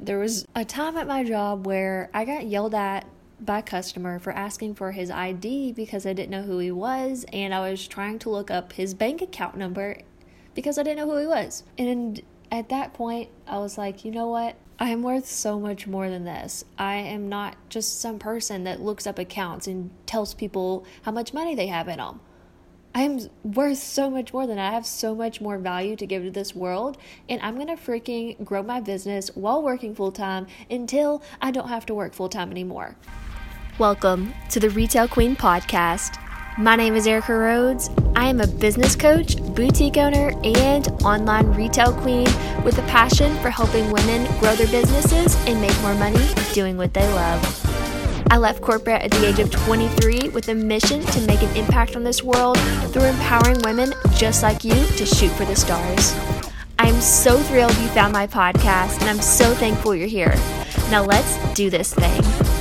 [0.00, 3.06] There was a time at my job where I got yelled at
[3.40, 7.24] by a customer for asking for his ID because I didn't know who he was
[7.32, 9.98] and I was trying to look up his bank account number
[10.54, 11.64] because I didn't know who he was.
[11.76, 14.56] And at that point, I was like, you know what?
[14.78, 16.64] I am worth so much more than this.
[16.78, 21.32] I am not just some person that looks up accounts and tells people how much
[21.32, 22.20] money they have in them.
[22.96, 24.70] I am worth so much more than that.
[24.70, 26.96] I have so much more value to give to this world,
[27.28, 31.84] and I'm gonna freaking grow my business while working full time until I don't have
[31.86, 32.94] to work full time anymore.
[33.80, 36.20] Welcome to the Retail Queen Podcast.
[36.56, 37.90] My name is Erica Rhodes.
[38.14, 42.28] I am a business coach, boutique owner, and online retail queen
[42.62, 46.94] with a passion for helping women grow their businesses and make more money doing what
[46.94, 47.63] they love.
[48.34, 51.94] I left corporate at the age of 23 with a mission to make an impact
[51.94, 56.12] on this world through empowering women just like you to shoot for the stars.
[56.76, 60.34] I'm so thrilled you found my podcast, and I'm so thankful you're here.
[60.90, 62.53] Now let's do this thing.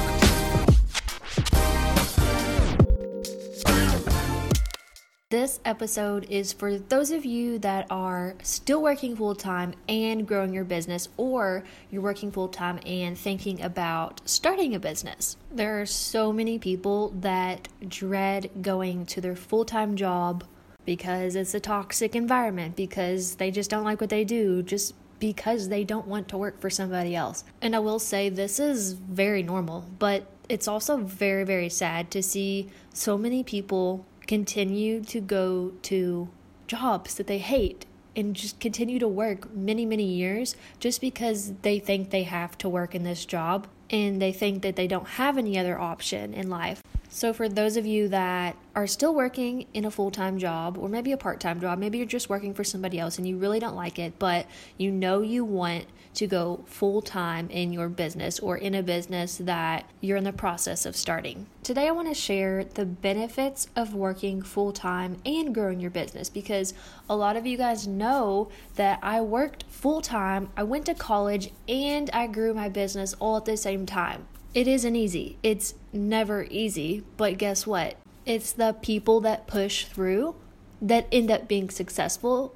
[5.33, 10.53] This episode is for those of you that are still working full time and growing
[10.53, 15.35] your business, or you're working full time and thinking about starting a business.
[15.51, 20.43] There are so many people that dread going to their full time job
[20.85, 25.67] because it's a toxic environment, because they just don't like what they do, just because
[25.67, 27.43] they don't want to work for somebody else.
[27.59, 32.21] And I will say this is very normal, but it's also very, very sad to
[32.21, 36.29] see so many people continue to go to
[36.67, 37.85] jobs that they hate
[38.15, 42.69] and just continue to work many, many years just because they think they have to
[42.69, 46.49] work in this job and they think that they don't have any other option in
[46.49, 46.81] life.
[47.09, 50.89] So, for those of you that are still working in a full time job or
[50.89, 53.59] maybe a part time job, maybe you're just working for somebody else and you really
[53.59, 55.85] don't like it, but you know you want
[56.15, 60.33] to go full time in your business or in a business that you're in the
[60.33, 61.45] process of starting.
[61.63, 66.29] Today, I want to share the benefits of working full time and growing your business
[66.29, 66.73] because
[67.09, 71.51] a lot of you guys know that I worked full time, I went to college,
[71.69, 74.27] and I grew my business all at the same time.
[74.53, 75.37] It isn't easy.
[75.41, 77.05] It's never easy.
[77.15, 77.95] But guess what?
[78.25, 80.35] It's the people that push through
[80.81, 82.53] that end up being successful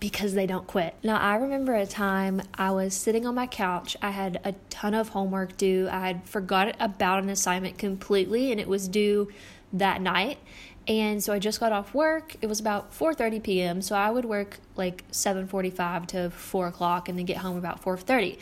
[0.00, 0.94] because they don't quit.
[1.02, 3.96] Now, I remember a time I was sitting on my couch.
[4.00, 5.88] I had a ton of homework due.
[5.90, 9.28] I had forgot about an assignment completely and it was due
[9.72, 10.38] that night.
[10.86, 12.36] And so I just got off work.
[12.40, 13.82] It was about 4:30 p.m.
[13.82, 18.38] So I would work like 7:45 to 4 o'clock, and then get home about 4:30.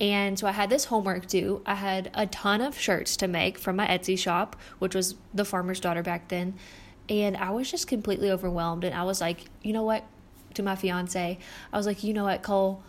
[0.00, 1.62] And so I had this homework due.
[1.64, 5.44] I had a ton of shirts to make from my Etsy shop, which was the
[5.44, 6.54] farmer's daughter back then.
[7.08, 8.82] And I was just completely overwhelmed.
[8.82, 10.04] And I was like, you know what?
[10.54, 11.38] To my fiance,
[11.72, 12.82] I was like, you know what, Cole?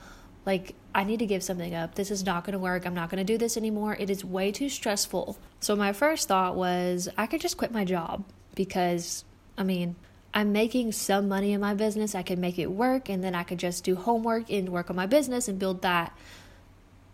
[0.45, 1.95] Like, I need to give something up.
[1.95, 2.85] This is not going to work.
[2.85, 3.95] I'm not going to do this anymore.
[3.99, 5.37] It is way too stressful.
[5.59, 9.25] So, my first thought was I could just quit my job because,
[9.57, 9.95] I mean,
[10.33, 12.13] I'm making some money in my business.
[12.13, 14.95] I could make it work, and then I could just do homework and work on
[14.95, 16.15] my business and build that.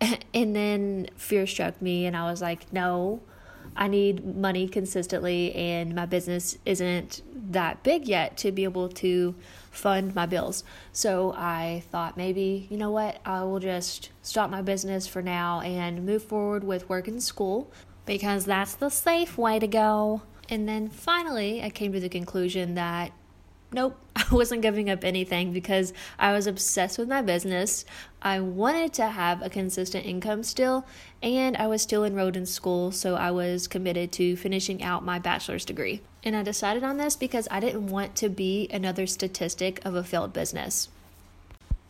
[0.34, 3.22] and then fear struck me, and I was like, no,
[3.76, 7.22] I need money consistently, and my business isn't
[7.52, 9.36] that big yet to be able to
[9.72, 10.64] fund my bills.
[10.92, 15.62] So I thought maybe, you know what, I will just stop my business for now
[15.62, 17.72] and move forward with work and school
[18.06, 20.22] because that's the safe way to go.
[20.50, 23.12] And then finally, I came to the conclusion that
[23.72, 23.98] nope,
[24.42, 27.84] wasn't giving up anything because I was obsessed with my business.
[28.22, 30.86] I wanted to have a consistent income still,
[31.22, 35.20] and I was still enrolled in school, so I was committed to finishing out my
[35.20, 36.02] bachelor's degree.
[36.24, 40.04] And I decided on this because I didn't want to be another statistic of a
[40.04, 40.88] failed business.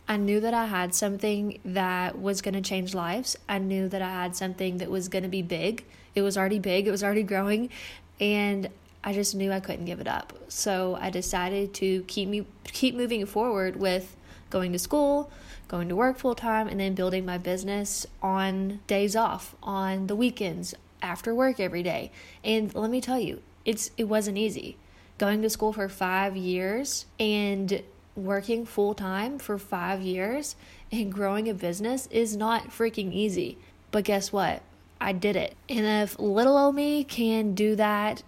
[0.07, 3.37] I knew that I had something that was going to change lives.
[3.47, 5.85] I knew that I had something that was going to be big.
[6.15, 7.69] It was already big, it was already growing,
[8.19, 8.69] and
[9.03, 10.33] I just knew I couldn't give it up.
[10.47, 14.15] So I decided to keep me keep moving forward with
[14.49, 15.31] going to school,
[15.67, 20.15] going to work full time, and then building my business on days off, on the
[20.15, 22.11] weekends, after work every day.
[22.43, 24.77] And let me tell you, it's it wasn't easy.
[25.17, 27.83] Going to school for five years and
[28.15, 30.55] working full time for five years
[30.91, 33.57] and growing a business is not freaking easy.
[33.91, 34.61] But guess what?
[34.99, 35.55] I did it.
[35.69, 38.23] And if little old me can do that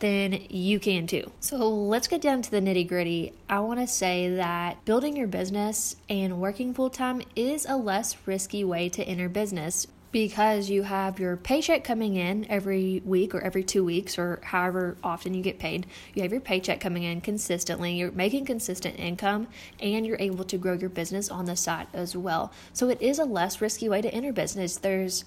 [0.00, 1.30] then you can too.
[1.40, 3.32] So let's get down to the nitty gritty.
[3.48, 8.16] I want to say that building your business and working full time is a less
[8.26, 13.40] risky way to enter business because you have your paycheck coming in every week or
[13.40, 15.86] every two weeks or however often you get paid.
[16.14, 19.48] You have your paycheck coming in consistently, you're making consistent income,
[19.78, 22.50] and you're able to grow your business on the side as well.
[22.72, 24.76] So it is a less risky way to enter business.
[24.76, 25.24] There's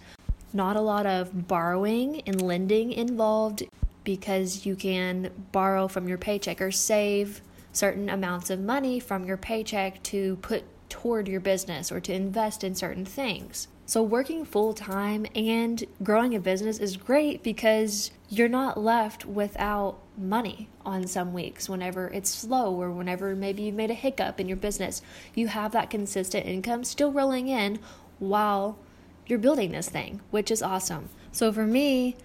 [0.53, 3.63] not a lot of borrowing and lending involved
[4.03, 7.41] because you can borrow from your paycheck or save
[7.71, 12.63] certain amounts of money from your paycheck to put toward your business or to invest
[12.63, 13.67] in certain things.
[13.85, 19.99] So, working full time and growing a business is great because you're not left without
[20.15, 24.47] money on some weeks whenever it's slow or whenever maybe you've made a hiccup in
[24.47, 25.01] your business.
[25.33, 27.79] You have that consistent income still rolling in
[28.19, 28.77] while
[29.25, 31.09] you're building this thing, which is awesome.
[31.31, 32.15] So, for me,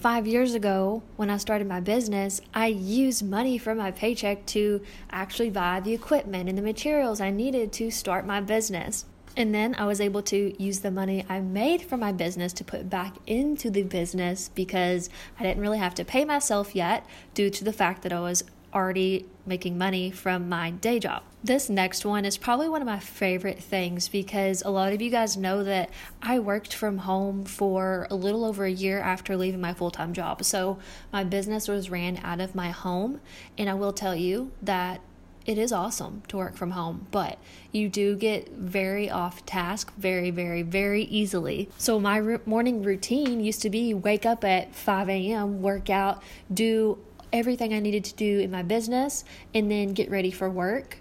[0.00, 4.80] five years ago when I started my business, I used money from my paycheck to
[5.10, 9.04] actually buy the equipment and the materials I needed to start my business.
[9.36, 12.64] And then I was able to use the money I made from my business to
[12.64, 17.50] put back into the business because I didn't really have to pay myself yet due
[17.50, 18.42] to the fact that I was
[18.74, 21.22] already making money from my day job.
[21.42, 25.10] This next one is probably one of my favorite things because a lot of you
[25.10, 25.90] guys know that
[26.20, 30.12] I worked from home for a little over a year after leaving my full time
[30.12, 30.44] job.
[30.44, 30.78] So
[31.12, 33.20] my business was ran out of my home.
[33.56, 35.00] And I will tell you that
[35.46, 37.38] it is awesome to work from home, but
[37.72, 41.68] you do get very off task very, very, very easily.
[41.78, 46.22] So, my r- morning routine used to be wake up at 5 a.m., work out,
[46.52, 46.98] do
[47.32, 49.24] everything I needed to do in my business,
[49.54, 50.98] and then get ready for work.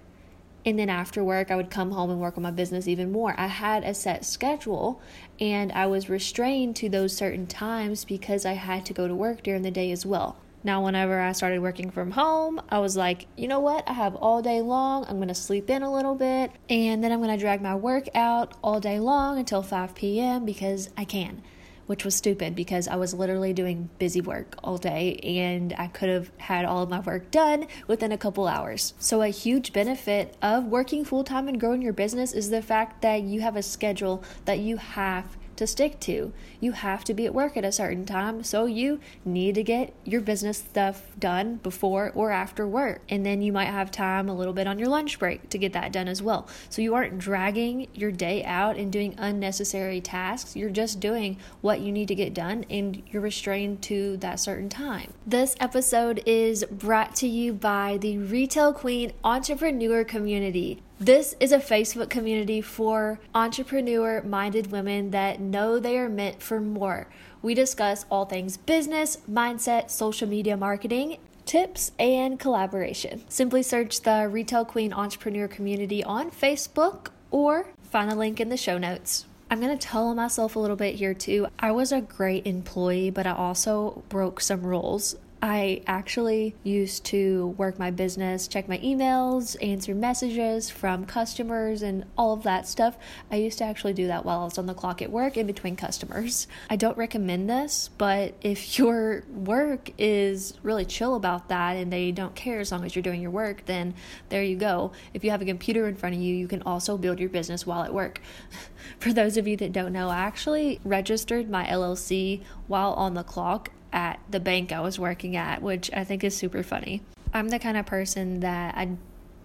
[0.65, 3.33] And then after work, I would come home and work on my business even more.
[3.37, 5.01] I had a set schedule
[5.39, 9.41] and I was restrained to those certain times because I had to go to work
[9.41, 10.37] during the day as well.
[10.61, 13.87] Now, whenever I started working from home, I was like, you know what?
[13.87, 15.05] I have all day long.
[15.07, 17.75] I'm going to sleep in a little bit, and then I'm going to drag my
[17.75, 20.43] work out all day long until 5 p.m.
[20.43, 21.41] because I can,
[21.89, 26.07] which was stupid because I was literally doing busy work all day and I could
[26.07, 28.93] have had all of my work done within a couple hours.
[28.99, 33.01] So, a huge benefit of working full time and growing your business is the fact
[33.01, 35.25] that you have a schedule that you have
[35.59, 36.31] to stick to.
[36.61, 39.93] You have to be at work at a certain time, so you need to get
[40.05, 43.01] your business stuff done before or after work.
[43.09, 45.73] And then you might have time a little bit on your lunch break to get
[45.73, 46.47] that done as well.
[46.69, 50.55] So you aren't dragging your day out and doing unnecessary tasks.
[50.55, 54.69] You're just doing what you need to get done and you're restrained to that certain
[54.69, 55.13] time.
[55.27, 60.81] This episode is brought to you by the Retail Queen Entrepreneur Community.
[61.01, 66.59] This is a Facebook community for entrepreneur minded women that know they are meant for
[66.59, 67.07] more.
[67.41, 73.23] We discuss all things business, mindset, social media marketing, tips, and collaboration.
[73.29, 78.57] Simply search the Retail Queen Entrepreneur Community on Facebook or find the link in the
[78.57, 79.25] show notes.
[79.49, 81.47] I'm to tell myself a little bit here too.
[81.57, 85.15] I was a great employee, but I also broke some rules.
[85.41, 92.03] I actually used to work my business, check my emails, answer messages from customers, and
[92.17, 92.97] all of that stuff.
[93.31, 95.47] I used to actually do that while I was on the clock at work in
[95.47, 96.47] between customers.
[96.69, 102.11] I don't recommend this, but if your work is really chill about that and they
[102.11, 103.93] don't care as long as you're doing your work, then
[104.27, 104.91] there you go.
[105.13, 107.65] If you have a computer in front of you, you can also build your business
[107.65, 108.19] while at work.
[108.99, 113.23] For those of you that don't know, I actually registered my LLC while on the
[113.23, 117.01] clock at the bank I was working at, which I think is super funny.
[117.33, 118.97] I'm the kind of person that I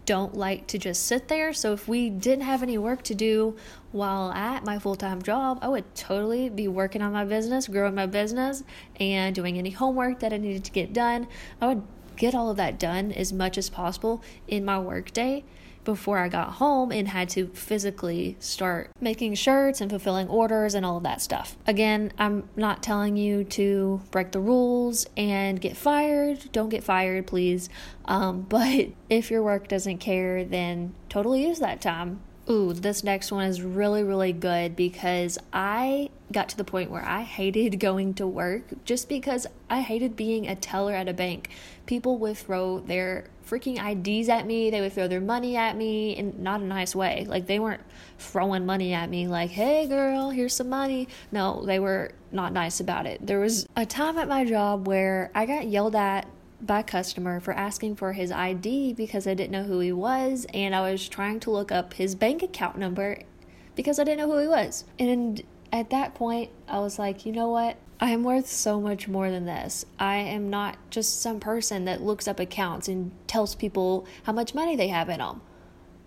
[0.06, 1.52] don't like to just sit there.
[1.52, 3.56] So if we didn't have any work to do
[3.93, 7.94] while at my full time job, I would totally be working on my business, growing
[7.94, 8.62] my business,
[9.00, 11.26] and doing any homework that I needed to get done.
[11.61, 11.83] I would
[12.16, 15.45] get all of that done as much as possible in my workday
[15.85, 20.85] before I got home and had to physically start making shirts and fulfilling orders and
[20.85, 21.57] all of that stuff.
[21.67, 26.50] Again, I'm not telling you to break the rules and get fired.
[26.53, 27.69] Don't get fired, please.
[28.07, 32.21] Um, but if your work doesn't care, then totally use that time.
[32.48, 37.04] Ooh, this next one is really, really good because I got to the point where
[37.04, 41.48] I hated going to work just because I hated being a teller at a bank.
[41.86, 44.68] People would throw their freaking IDs at me.
[44.68, 47.24] They would throw their money at me in not a nice way.
[47.26, 47.82] Like they weren't
[48.18, 52.80] throwing money at me like, "Hey girl, here's some money." No, they were not nice
[52.80, 53.26] about it.
[53.26, 56.26] There was a time at my job where I got yelled at
[56.66, 60.75] by customer for asking for his ID because I didn't know who he was and
[60.75, 63.18] I was trying to look up his bank account number
[63.75, 64.85] because I didn't know who he was.
[64.99, 65.42] And
[65.73, 67.76] at that point, I was like, "You know what?
[68.00, 69.87] I am worth so much more than this.
[69.99, 74.54] I am not just some person that looks up accounts and tells people how much
[74.54, 75.40] money they have in them.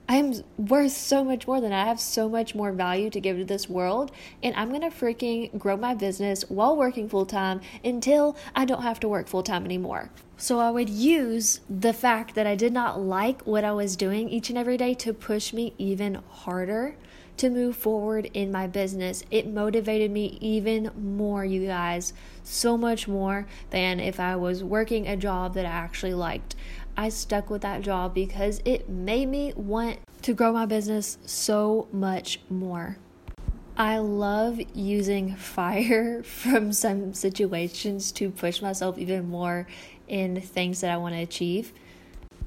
[0.09, 3.43] I'm worth so much more than I have so much more value to give to
[3.43, 4.11] this world.
[4.41, 8.83] And I'm going to freaking grow my business while working full time until I don't
[8.83, 10.09] have to work full time anymore.
[10.37, 14.29] So I would use the fact that I did not like what I was doing
[14.29, 16.95] each and every day to push me even harder
[17.37, 19.23] to move forward in my business.
[19.29, 25.07] It motivated me even more, you guys, so much more than if I was working
[25.07, 26.55] a job that I actually liked.
[26.99, 31.87] I stuck with that job because it made me want to grow my business so
[31.91, 32.97] much more.
[33.77, 39.67] I love using fire from some situations to push myself even more
[40.07, 41.71] in things that I want to achieve.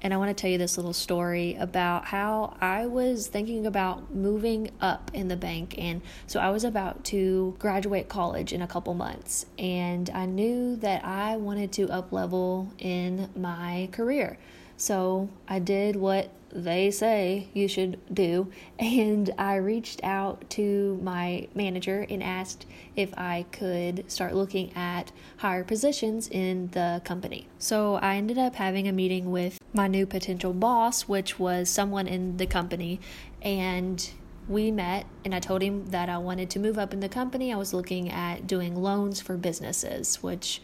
[0.02, 4.14] And I want to tell you this little story about how I was thinking about
[4.14, 5.74] moving up in the bank.
[5.78, 9.46] And so I was about to graduate college in a couple months.
[9.58, 14.38] And I knew that I wanted to up level in my career.
[14.76, 18.50] So I did what they say you should do.
[18.78, 22.66] And I reached out to my manager and asked
[22.96, 27.46] if I could start looking at higher positions in the company.
[27.58, 32.06] So I ended up having a meeting with my new potential boss, which was someone
[32.06, 33.00] in the company.
[33.42, 34.10] And
[34.48, 37.52] we met and I told him that I wanted to move up in the company.
[37.52, 40.60] I was looking at doing loans for businesses, which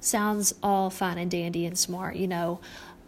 [0.00, 2.60] sounds all fine and dandy and smart, you know.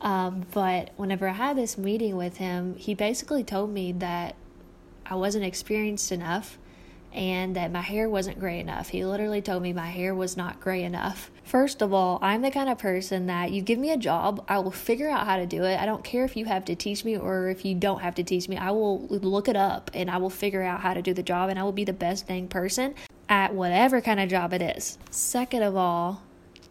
[0.04, 4.36] Um, but whenever I had this meeting with him, he basically told me that
[5.06, 6.58] I wasn't experienced enough
[7.14, 8.88] and that my hair wasn't gray enough.
[8.88, 11.30] He literally told me my hair was not gray enough.
[11.44, 14.58] First of all, I'm the kind of person that you give me a job, I
[14.58, 15.80] will figure out how to do it.
[15.80, 18.24] I don't care if you have to teach me or if you don't have to
[18.24, 18.56] teach me.
[18.56, 21.50] I will look it up and I will figure out how to do the job
[21.50, 22.94] and I will be the best dang person
[23.28, 24.98] at whatever kind of job it is.
[25.10, 26.22] Second of all,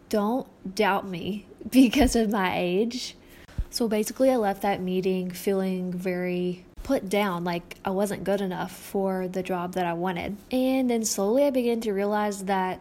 [0.08, 3.16] don't doubt me because of my age.
[3.74, 8.70] So basically, I left that meeting feeling very put down, like I wasn't good enough
[8.70, 10.36] for the job that I wanted.
[10.52, 12.78] And then slowly I began to realize that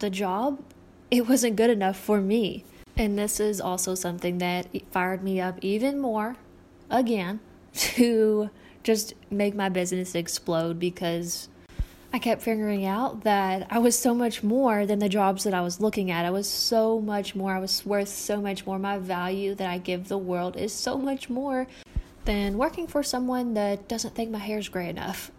[0.00, 0.62] the job
[1.10, 2.62] it wasn't good enough for me.
[2.94, 6.36] And this is also something that fired me up even more
[6.90, 7.40] again
[7.74, 8.50] to
[8.82, 11.48] just make my business explode because
[12.14, 15.62] I kept figuring out that I was so much more than the jobs that I
[15.62, 16.24] was looking at.
[16.24, 17.52] I was so much more.
[17.52, 18.78] I was worth so much more.
[18.78, 21.66] My value that I give the world is so much more
[22.24, 25.32] than working for someone that doesn't think my hair's gray enough.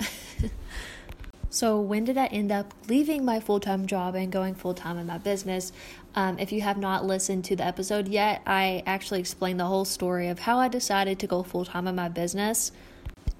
[1.49, 4.97] so, when did I end up leaving my full time job and going full time
[4.97, 5.71] in my business?
[6.13, 9.85] Um, if you have not listened to the episode yet, I actually explained the whole
[9.85, 12.73] story of how I decided to go full time in my business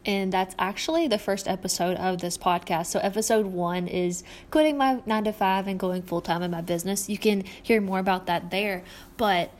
[0.05, 2.87] and that's actually the first episode of this podcast.
[2.87, 6.61] So, episode one is quitting my nine to five and going full time in my
[6.61, 7.09] business.
[7.09, 8.83] You can hear more about that there.
[9.17, 9.51] But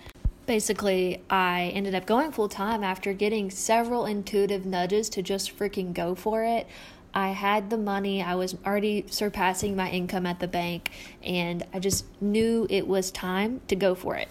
[0.46, 5.94] basically, I ended up going full time after getting several intuitive nudges to just freaking
[5.94, 6.68] go for it.
[7.14, 10.92] I had the money, I was already surpassing my income at the bank,
[11.24, 14.28] and I just knew it was time to go for it.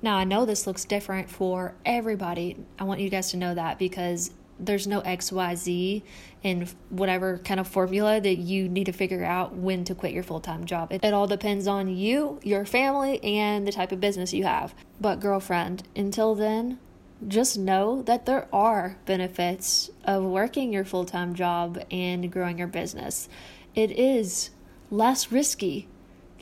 [0.00, 2.56] Now, I know this looks different for everybody.
[2.78, 6.02] I want you guys to know that because there's no XYZ
[6.42, 10.22] in whatever kind of formula that you need to figure out when to quit your
[10.22, 10.92] full time job.
[10.92, 14.74] It, it, all depends on you, your family, and the type of business you have.
[15.00, 16.78] But, girlfriend, until then,
[17.26, 22.68] just know that there are benefits of working your full time job and growing your
[22.68, 23.28] business.
[23.74, 24.50] It is
[24.90, 25.88] less risky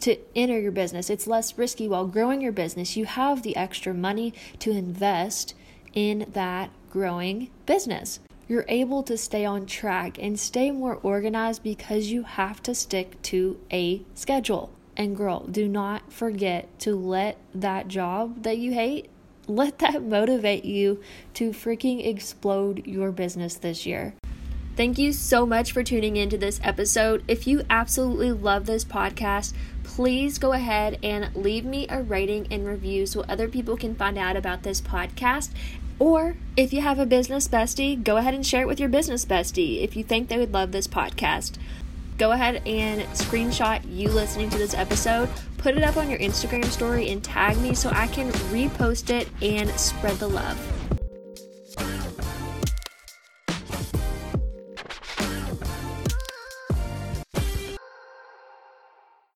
[0.01, 2.97] to enter your business, it's less risky while growing your business.
[2.97, 5.55] You have the extra money to invest
[5.95, 8.21] in that growing business.
[8.49, 13.23] You're able to stay on track and stay more organized because you have to stick
[13.23, 14.73] to a schedule.
[14.97, 19.09] And girl, do not forget to let that job that you hate,
[19.47, 21.01] let that motivate you
[21.35, 24.15] to freaking explode your business this year.
[24.81, 27.23] Thank you so much for tuning into this episode.
[27.29, 29.53] If you absolutely love this podcast,
[29.85, 34.17] please go ahead and leave me a rating and review so other people can find
[34.17, 35.51] out about this podcast
[35.99, 39.27] or if you have a business bestie, go ahead and share it with your business
[39.27, 41.59] bestie if you think they would love this podcast.
[42.17, 46.65] Go ahead and screenshot you listening to this episode, put it up on your Instagram
[46.65, 50.80] story, and tag me so I can repost it and spread the love.